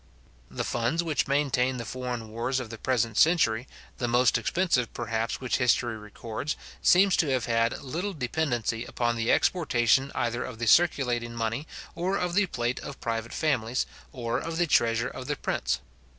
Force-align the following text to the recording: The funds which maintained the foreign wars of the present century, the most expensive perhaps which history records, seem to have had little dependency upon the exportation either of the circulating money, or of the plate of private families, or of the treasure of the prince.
The 0.49 0.63
funds 0.63 1.03
which 1.03 1.27
maintained 1.27 1.79
the 1.79 1.85
foreign 1.85 2.29
wars 2.29 2.59
of 2.59 2.71
the 2.71 2.79
present 2.79 3.17
century, 3.19 3.67
the 3.99 4.07
most 4.07 4.35
expensive 4.35 4.91
perhaps 4.95 5.39
which 5.39 5.57
history 5.57 5.95
records, 5.95 6.55
seem 6.81 7.11
to 7.11 7.27
have 7.29 7.45
had 7.45 7.79
little 7.83 8.13
dependency 8.13 8.83
upon 8.83 9.15
the 9.15 9.31
exportation 9.31 10.11
either 10.15 10.43
of 10.43 10.57
the 10.57 10.65
circulating 10.65 11.35
money, 11.35 11.67
or 11.93 12.17
of 12.17 12.33
the 12.33 12.47
plate 12.47 12.79
of 12.79 12.99
private 12.99 13.31
families, 13.31 13.85
or 14.11 14.39
of 14.39 14.57
the 14.57 14.65
treasure 14.65 15.07
of 15.07 15.27
the 15.27 15.35
prince. 15.35 15.77